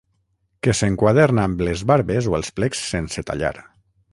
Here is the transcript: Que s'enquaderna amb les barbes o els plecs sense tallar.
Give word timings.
Que 0.67 0.73
s'enquaderna 0.79 1.45
amb 1.49 1.61
les 1.67 1.83
barbes 1.91 2.31
o 2.33 2.39
els 2.39 2.51
plecs 2.61 2.85
sense 2.95 3.29
tallar. 3.29 3.57